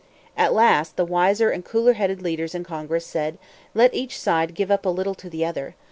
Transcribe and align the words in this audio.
At 0.35 0.51
last, 0.55 0.95
the 0.97 1.05
wiser 1.05 1.51
and 1.51 1.63
cooler 1.63 1.93
headed 1.93 2.23
leaders 2.23 2.55
in 2.55 2.63
Congress 2.63 3.05
said, 3.05 3.37
"Let 3.75 3.93
each 3.93 4.19
side 4.19 4.55
give 4.55 4.71
up 4.71 4.83
a 4.83 4.89
little 4.89 5.13
to 5.13 5.29
the 5.29 5.45
other. 5.45 5.75